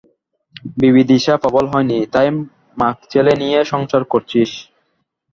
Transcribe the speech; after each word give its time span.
বিবিদিষা 0.77 1.33
প্রবল 1.37 1.65
হয়নি, 1.73 1.97
তাই 2.13 2.27
মাগ-ছেলে 2.77 3.33
নিয়ে 3.41 3.59
সংসার 3.71 4.03
করছিস। 4.05 4.51